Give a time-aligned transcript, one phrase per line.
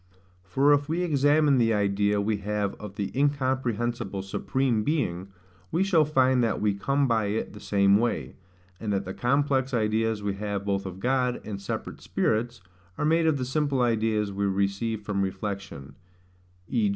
[0.41, 5.27] For if we examine the idea we have of the incomprehensible Supreme Being,
[5.71, 8.33] we shall find that we come by it the same way;
[8.79, 12.61] and that the complex ideas we have both of God, and separate spirits,
[12.97, 15.93] are made of the simple ideas we receive from reflection;
[16.67, 16.89] v.